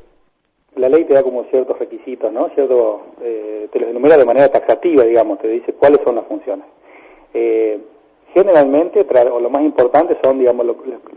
la 0.78 0.88
ley 0.88 1.04
te 1.04 1.14
da 1.14 1.23
como 1.23 1.44
ciertos 1.44 1.78
requisitos, 1.78 2.32
¿no? 2.32 2.49
Cierto, 2.54 3.02
eh, 3.23 3.68
te 3.73 3.80
los 3.80 3.90
enumera 3.90 4.16
de 4.16 4.25
manera 4.25 4.49
taxativa, 4.49 5.04
digamos, 5.04 5.38
te 5.40 5.49
dice 5.49 5.73
cuáles 5.73 6.00
son 6.04 6.14
las 6.14 6.26
funciones. 6.26 6.66
Eh, 7.35 7.78
generalmente, 8.32 9.04
o 9.30 9.40
lo 9.40 9.50
más 9.50 9.62
importante 9.62 10.16
son, 10.23 10.38
digamos, 10.38 10.66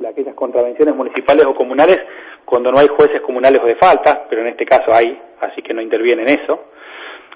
aquellas 0.08 0.36
contravenciones 0.36 0.96
municipales 0.96 1.46
o 1.46 1.54
comunales 1.54 2.00
cuando 2.44 2.72
no 2.72 2.80
hay 2.80 2.88
jueces 2.88 3.22
comunales 3.22 3.62
o 3.64 3.68
de 3.68 3.76
falta, 3.76 4.26
pero 4.30 4.42
en 4.42 4.48
este 4.48 4.66
caso 4.66 4.94
hay, 4.94 5.20
así 5.40 5.62
que 5.62 5.74
no 5.74 5.82
interviene 5.82 6.24
en 6.24 6.30
eso. 6.42 6.60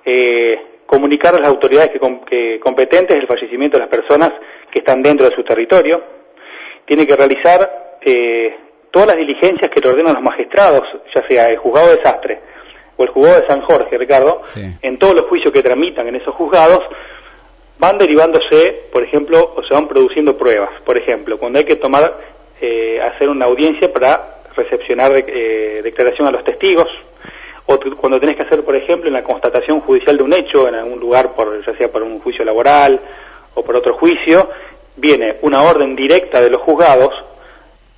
Eh, 0.03 0.57
comunicar 0.85 1.35
a 1.35 1.39
las 1.39 1.49
autoridades 1.49 1.91
que, 1.91 2.59
competentes 2.59 3.17
el 3.17 3.27
fallecimiento 3.27 3.77
de 3.77 3.85
las 3.85 3.89
personas 3.89 4.31
que 4.71 4.79
están 4.79 5.01
dentro 5.01 5.29
de 5.29 5.35
su 5.35 5.43
territorio. 5.43 6.01
Tiene 6.85 7.05
que 7.05 7.15
realizar 7.15 7.97
todas 8.95 9.09
las 9.09 9.17
diligencias 9.17 9.69
que 9.69 9.81
le 9.81 9.89
ordenan 9.89 10.13
los 10.13 10.23
magistrados, 10.23 10.83
ya 11.13 11.27
sea 11.27 11.49
el 11.49 11.57
juzgado 11.57 11.89
de 11.89 11.97
desastre 11.97 12.39
o 12.95 13.03
el 13.03 13.09
juzgado 13.09 13.41
de 13.41 13.47
San 13.47 13.61
Jorge, 13.63 13.97
Ricardo, 13.97 14.41
en 14.55 14.97
todos 14.97 15.15
los 15.15 15.25
juicios 15.25 15.51
que 15.51 15.61
tramitan 15.61 16.07
en 16.07 16.15
esos 16.15 16.33
juzgados, 16.33 16.79
van 17.77 17.97
derivándose, 17.97 18.87
por 18.93 19.03
ejemplo, 19.03 19.51
o 19.53 19.61
se 19.63 19.73
van 19.73 19.89
produciendo 19.89 20.37
pruebas. 20.37 20.69
Por 20.85 20.97
ejemplo, 20.97 21.37
cuando 21.37 21.59
hay 21.59 21.65
que 21.65 21.75
tomar, 21.75 22.09
eh, 22.61 23.01
hacer 23.01 23.27
una 23.27 23.47
audiencia 23.47 23.91
para 23.91 24.43
recepcionar 24.55 25.11
eh, 25.13 25.81
declaración 25.83 26.29
a 26.29 26.31
los 26.31 26.45
testigos, 26.45 26.87
o 27.65 27.77
cuando 27.99 28.17
tenés 28.17 28.37
que 28.37 28.43
hacer, 28.43 28.63
por 28.63 28.77
ejemplo, 28.77 29.09
en 29.09 29.15
la 29.15 29.25
constatación 29.25 29.81
judicial 29.81 30.15
de 30.15 30.23
un 30.23 30.31
hecho, 30.31 30.69
en 30.69 30.75
algún 30.75 31.01
lugar, 31.01 31.35
por, 31.35 31.65
ya 31.65 31.77
sea 31.77 31.91
por 31.91 32.01
un 32.01 32.21
juicio 32.21 32.45
laboral 32.45 32.97
o 33.55 33.61
por 33.61 33.75
otro 33.75 33.95
juicio, 33.95 34.49
viene 34.95 35.39
una 35.41 35.63
orden 35.63 35.97
directa 35.97 36.39
de 36.39 36.49
los 36.49 36.61
juzgados 36.61 37.11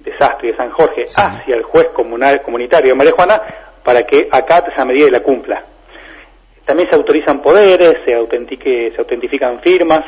de 0.07 0.17
Sastre 0.17 0.49
y 0.49 0.51
de 0.51 0.57
San 0.57 0.71
Jorge 0.71 1.03
hacia 1.03 1.55
el 1.55 1.63
juez 1.63 1.87
comunal, 1.93 2.41
comunitario 2.41 2.91
de 2.91 2.95
María 2.95 3.13
Juana 3.13 3.41
para 3.83 4.03
que 4.03 4.27
acate 4.31 4.71
esa 4.71 4.85
medida 4.85 5.07
y 5.07 5.11
la 5.11 5.21
cumpla. 5.21 5.63
También 6.65 6.89
se 6.89 6.95
autorizan 6.95 7.41
poderes, 7.41 7.95
se, 8.05 8.13
autentique, 8.13 8.91
se 8.91 8.97
autentifican 8.99 9.61
firmas, 9.61 10.01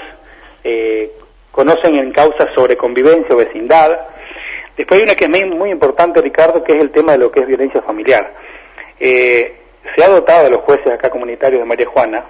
eh, 0.63 1.11
conocen 1.51 1.97
en 1.97 2.11
causas 2.11 2.47
sobre 2.55 2.75
convivencia 2.75 3.33
o 3.33 3.37
vecindad. 3.37 3.91
Después 4.75 4.99
hay 4.99 5.03
una 5.05 5.15
que 5.15 5.25
es 5.25 5.47
muy, 5.47 5.71
importante, 5.71 6.21
Ricardo, 6.21 6.63
que 6.63 6.73
es 6.73 6.81
el 6.81 6.91
tema 6.91 7.13
de 7.13 7.19
lo 7.19 7.31
que 7.31 7.41
es 7.41 7.47
violencia 7.47 7.81
familiar. 7.81 8.33
Eh, 8.99 9.55
se 9.95 10.03
ha 10.03 10.09
dotado 10.09 10.47
a 10.47 10.49
los 10.49 10.59
jueces 10.59 10.91
acá 10.91 11.09
comunitarios 11.09 11.61
de 11.61 11.65
María 11.65 11.87
Juana 11.87 12.25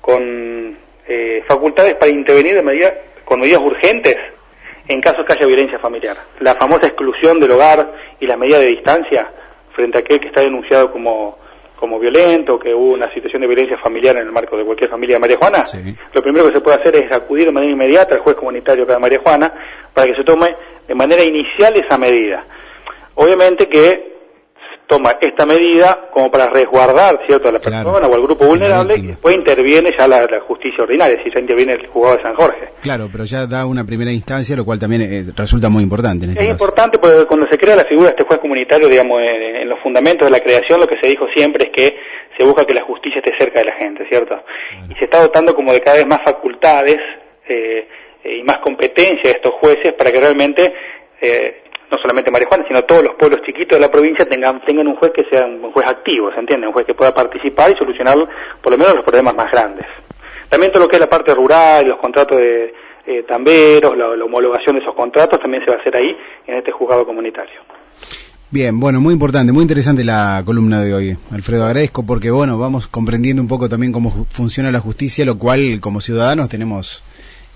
con 0.00 0.76
eh, 1.08 1.42
facultades 1.46 1.94
para 1.94 2.12
intervenir 2.12 2.54
de 2.54 2.62
medida, 2.62 2.94
con 3.24 3.40
medidas 3.40 3.60
urgentes 3.60 4.16
en 4.88 5.00
caso 5.00 5.24
que 5.24 5.32
haya 5.32 5.46
violencia 5.46 5.78
familiar. 5.78 6.16
La 6.40 6.54
famosa 6.54 6.86
exclusión 6.86 7.38
del 7.40 7.52
hogar 7.52 7.92
y 8.20 8.26
la 8.26 8.36
medida 8.36 8.58
de 8.58 8.66
distancia 8.66 9.30
frente 9.74 9.98
a 9.98 10.00
aquel 10.00 10.20
que 10.20 10.28
está 10.28 10.40
denunciado 10.42 10.92
como 10.92 11.42
como 11.82 11.98
violento, 11.98 12.60
que 12.60 12.72
hubo 12.72 12.92
una 12.92 13.12
situación 13.12 13.42
de 13.42 13.48
violencia 13.48 13.76
familiar 13.78 14.14
en 14.14 14.22
el 14.22 14.30
marco 14.30 14.56
de 14.56 14.64
cualquier 14.64 14.88
familia 14.88 15.16
de 15.16 15.20
María 15.20 15.36
Juana, 15.36 15.64
lo 16.12 16.22
primero 16.22 16.46
que 16.46 16.54
se 16.54 16.60
puede 16.60 16.76
hacer 16.80 16.94
es 16.94 17.10
acudir 17.10 17.46
de 17.46 17.50
manera 17.50 17.72
inmediata 17.72 18.14
al 18.14 18.20
juez 18.20 18.36
comunitario 18.36 18.86
de 18.86 18.98
María 19.00 19.18
Juana 19.18 19.52
para 19.92 20.06
que 20.06 20.14
se 20.14 20.22
tome 20.22 20.54
de 20.86 20.94
manera 20.94 21.24
inicial 21.24 21.74
esa 21.74 21.98
medida. 21.98 22.46
Obviamente 23.16 23.66
que 23.66 24.11
toma 24.92 25.16
esta 25.22 25.46
medida 25.46 26.10
como 26.12 26.30
para 26.30 26.48
resguardar 26.48 27.20
cierto 27.26 27.48
a 27.48 27.52
la 27.52 27.60
persona 27.60 28.06
o 28.06 28.14
al 28.14 28.22
grupo 28.22 28.44
vulnerable 28.44 28.96
y 28.96 29.06
después 29.06 29.34
interviene 29.34 29.90
ya 29.98 30.06
la, 30.06 30.28
justicia 30.46 30.84
ordinaria, 30.84 31.16
si 31.24 31.30
ya 31.32 31.40
interviene 31.40 31.72
el 31.72 31.86
juzgado 31.86 32.18
de 32.18 32.22
San 32.22 32.34
Jorge. 32.34 32.68
Claro, 32.82 33.08
pero 33.10 33.24
ya 33.24 33.46
da 33.46 33.64
una 33.64 33.84
primera 33.84 34.12
instancia, 34.12 34.54
lo 34.54 34.66
cual 34.66 34.78
también 34.78 35.00
eh, 35.02 35.24
resulta 35.34 35.70
muy 35.70 35.82
importante. 35.82 36.26
Este 36.26 36.42
es 36.44 36.50
importante 36.50 36.98
porque 36.98 37.24
cuando 37.24 37.46
se 37.50 37.56
crea 37.56 37.74
la 37.74 37.84
figura 37.84 38.08
de 38.08 38.16
este 38.16 38.24
juez 38.24 38.38
comunitario, 38.40 38.86
digamos, 38.88 39.22
en, 39.22 39.66
los 39.66 39.80
fundamentos 39.80 40.26
de 40.26 40.30
la 40.30 40.40
creación, 40.40 40.78
lo 40.78 40.86
que 40.86 40.98
se 41.00 41.08
dijo 41.08 41.26
siempre 41.34 41.64
es 41.64 41.70
que 41.70 41.96
se 42.36 42.44
busca 42.44 42.66
que 42.66 42.74
la 42.74 42.82
justicia 42.82 43.22
esté 43.24 43.32
cerca 43.38 43.60
de 43.60 43.66
la 43.66 43.76
gente, 43.76 44.06
¿cierto? 44.10 44.34
Y 44.90 44.94
se 44.96 45.04
está 45.04 45.22
dotando 45.22 45.54
como 45.54 45.72
de 45.72 45.80
cada 45.80 45.96
vez 45.96 46.06
más 46.06 46.20
facultades 46.22 46.98
eh, 47.48 47.88
y 48.24 48.42
más 48.42 48.58
competencia 48.58 49.22
de 49.24 49.30
estos 49.30 49.54
jueces 49.54 49.94
para 49.94 50.12
que 50.12 50.20
realmente 50.20 50.74
eh, 51.22 51.61
no 51.92 51.98
solamente 51.98 52.30
María 52.30 52.48
Juana, 52.48 52.64
sino 52.66 52.82
todos 52.84 53.04
los 53.04 53.14
pueblos 53.16 53.42
chiquitos 53.44 53.76
de 53.76 53.80
la 53.80 53.90
provincia 53.90 54.24
tengan, 54.24 54.64
tengan 54.64 54.88
un 54.88 54.96
juez 54.96 55.12
que 55.14 55.24
sea 55.30 55.44
un 55.44 55.70
juez 55.72 55.86
activo, 55.86 56.32
¿se 56.32 56.40
entiende? 56.40 56.66
Un 56.66 56.72
juez 56.72 56.86
que 56.86 56.94
pueda 56.94 57.14
participar 57.14 57.70
y 57.70 57.76
solucionar 57.76 58.16
por 58.62 58.72
lo 58.72 58.78
menos 58.78 58.96
los 58.96 59.04
problemas 59.04 59.34
más 59.34 59.50
grandes. 59.52 59.86
También 60.48 60.72
todo 60.72 60.84
lo 60.84 60.88
que 60.88 60.96
es 60.96 61.00
la 61.00 61.10
parte 61.10 61.34
rural, 61.34 61.86
los 61.86 61.98
contratos 61.98 62.38
de 62.38 62.74
eh, 63.06 63.24
tamberos, 63.28 63.96
la, 63.96 64.24
homologación 64.24 64.76
de 64.76 64.82
esos 64.82 64.94
contratos 64.94 65.38
también 65.38 65.62
se 65.64 65.70
va 65.70 65.76
a 65.76 65.80
hacer 65.80 65.94
ahí, 65.94 66.16
en 66.46 66.56
este 66.56 66.72
juzgado 66.72 67.04
comunitario. 67.04 67.60
Bien, 68.50 68.78
bueno, 68.78 69.00
muy 69.00 69.12
importante, 69.14 69.52
muy 69.52 69.62
interesante 69.62 70.04
la 70.04 70.42
columna 70.44 70.82
de 70.82 70.94
hoy. 70.94 71.16
Alfredo, 71.30 71.64
agradezco 71.64 72.04
porque, 72.04 72.30
bueno, 72.30 72.58
vamos 72.58 72.86
comprendiendo 72.86 73.40
un 73.40 73.48
poco 73.48 73.68
también 73.68 73.92
cómo 73.92 74.26
funciona 74.30 74.70
la 74.70 74.80
justicia, 74.80 75.24
lo 75.24 75.38
cual 75.38 75.78
como 75.80 76.00
ciudadanos 76.00 76.48
tenemos 76.48 77.02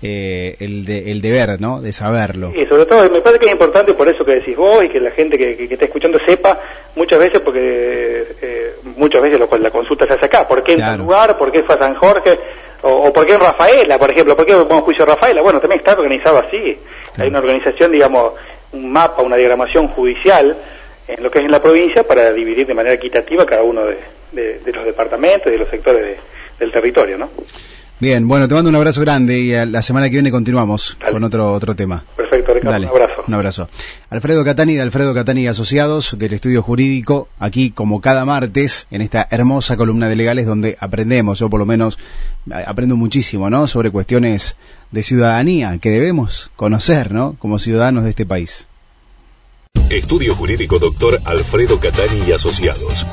eh, 0.01 0.55
el, 0.59 0.85
de, 0.85 1.11
el 1.11 1.21
deber, 1.21 1.59
¿no? 1.59 1.81
De 1.81 1.91
saberlo. 1.91 2.51
Y 2.55 2.65
sobre 2.67 2.85
todo, 2.85 3.09
me 3.09 3.21
parece 3.21 3.39
que 3.39 3.45
es 3.47 3.51
importante 3.51 3.93
por 3.93 4.07
eso 4.07 4.23
que 4.23 4.35
decís 4.35 4.55
vos 4.55 4.83
y 4.83 4.89
que 4.89 4.99
la 4.99 5.11
gente 5.11 5.37
que, 5.37 5.57
que, 5.57 5.73
está 5.73 5.85
escuchando 5.85 6.19
sepa 6.25 6.59
muchas 6.95 7.19
veces, 7.19 7.39
porque 7.41 8.27
eh, 8.41 8.75
muchas 8.95 9.21
veces 9.21 9.39
lo, 9.39 9.49
la 9.57 9.71
consulta 9.71 10.05
se 10.05 10.13
hace 10.13 10.25
acá. 10.25 10.47
¿Por 10.47 10.63
qué 10.63 10.73
en 10.73 10.79
claro. 10.79 11.03
lugar? 11.03 11.37
¿Por 11.37 11.51
qué 11.51 11.63
fue 11.63 11.75
a 11.75 11.79
San 11.79 11.95
Jorge? 11.95 12.39
O, 12.83 13.11
por 13.11 13.25
qué 13.25 13.33
en 13.33 13.39
Rafaela, 13.39 13.97
por 13.97 14.11
ejemplo? 14.11 14.35
¿Por 14.35 14.45
qué 14.45 14.55
un 14.55 14.81
juicio 14.81 15.03
a 15.03 15.15
Rafaela? 15.15 15.41
Bueno, 15.41 15.59
también 15.59 15.79
está 15.79 15.93
organizado 15.93 16.39
así. 16.39 16.77
Hay 17.17 17.29
una 17.29 17.39
organización, 17.39 17.91
digamos, 17.91 18.33
un 18.73 18.91
mapa, 18.91 19.23
una 19.23 19.35
diagramación 19.35 19.87
judicial 19.87 20.55
en 21.07 21.23
lo 21.23 21.31
que 21.31 21.39
es 21.39 21.45
en 21.45 21.51
la 21.51 21.61
provincia 21.61 22.03
para 22.03 22.31
dividir 22.31 22.67
de 22.67 22.73
manera 22.73 22.93
equitativa 22.93 23.45
cada 23.45 23.63
uno 23.63 23.85
de, 23.85 24.59
de, 24.59 24.71
los 24.71 24.85
departamentos 24.85 25.47
y 25.47 25.51
de 25.51 25.57
los 25.57 25.69
sectores 25.69 26.19
del 26.59 26.71
territorio, 26.71 27.17
¿no? 27.17 27.29
Bien, 27.99 28.27
bueno, 28.27 28.47
te 28.47 28.53
mando 28.53 28.69
un 28.69 28.75
abrazo 28.75 29.01
grande 29.01 29.39
y 29.39 29.65
la 29.65 29.81
semana 29.81 30.05
que 30.07 30.13
viene 30.13 30.29
continuamos 30.29 30.95
con 31.11 31.23
otro 31.23 31.51
otro 31.51 31.75
tema. 31.75 32.03
Perfecto, 32.15 32.53
Ricardo, 32.53 32.77
un 32.77 32.85
abrazo. 32.85 33.23
Un 33.27 33.33
abrazo. 33.33 33.69
Alfredo 34.11 34.45
Catani 34.45 34.75
de 34.75 34.83
Alfredo 34.83 35.15
Catani 35.15 35.47
Asociados 35.47 36.15
del 36.15 36.33
Estudio 36.33 36.61
Jurídico, 36.61 37.27
aquí 37.39 37.71
como 37.71 37.99
cada 37.99 38.23
martes 38.23 38.85
en 38.91 39.01
esta 39.01 39.27
hermosa 39.31 39.77
columna 39.77 40.09
de 40.09 40.15
legales 40.15 40.45
donde 40.45 40.77
aprendemos, 40.79 41.39
yo 41.39 41.49
por 41.49 41.59
lo 41.59 41.65
menos 41.65 41.97
aprendo 42.67 42.95
muchísimo, 42.95 43.49
¿no? 43.49 43.65
Sobre 43.65 43.89
cuestiones 43.89 44.57
de 44.91 45.01
ciudadanía 45.01 45.79
que 45.79 45.89
debemos 45.89 46.51
conocer, 46.55 47.11
¿no? 47.11 47.35
Como 47.39 47.57
ciudadanos 47.57 48.03
de 48.03 48.11
este 48.11 48.27
país. 48.27 48.67
Estudio 49.89 50.35
Jurídico 50.35 50.77
Doctor 50.77 51.19
Alfredo 51.25 51.79
Catani 51.79 52.25
y 52.27 52.31
Asociados 52.31 53.07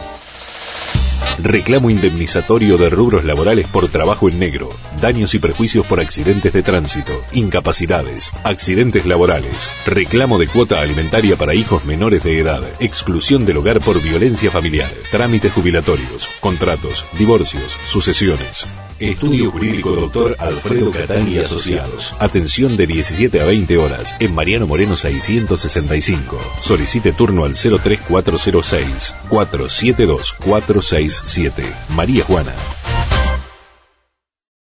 Reclamo 1.42 1.90
indemnizatorio 1.90 2.78
de 2.78 2.88
rubros 2.90 3.24
laborales 3.24 3.66
por 3.66 3.88
trabajo 3.88 4.28
en 4.28 4.38
negro, 4.38 4.68
daños 5.00 5.34
y 5.34 5.40
perjuicios 5.40 5.84
por 5.84 5.98
accidentes 5.98 6.52
de 6.52 6.62
tránsito, 6.62 7.12
incapacidades, 7.32 8.32
accidentes 8.44 9.04
laborales, 9.04 9.68
reclamo 9.84 10.38
de 10.38 10.46
cuota 10.46 10.80
alimentaria 10.80 11.36
para 11.36 11.54
hijos 11.54 11.84
menores 11.84 12.22
de 12.22 12.38
edad, 12.38 12.62
exclusión 12.78 13.44
del 13.44 13.56
hogar 13.56 13.80
por 13.80 14.00
violencia 14.00 14.50
familiar, 14.52 14.92
trámites 15.10 15.52
jubilatorios, 15.52 16.28
contratos, 16.40 17.04
divorcios, 17.18 17.78
sucesiones. 17.84 18.66
Estudio 19.00 19.50
Jurídico 19.50 19.90
Doctor 19.90 20.36
Alfredo 20.38 20.92
Catani 20.92 21.32
y 21.32 21.38
Asociados. 21.38 22.14
Atención 22.20 22.76
de 22.76 22.86
17 22.86 23.40
a 23.40 23.44
20 23.44 23.76
horas. 23.76 24.14
En 24.20 24.32
Mariano 24.34 24.68
Moreno 24.68 24.94
665. 24.94 26.38
Solicite 26.60 27.12
turno 27.12 27.44
al 27.44 27.54
03406 27.54 29.14
472 29.28 30.32
46 30.34 31.23
7. 31.24 31.64
María 31.90 32.24
Juana. 32.24 32.54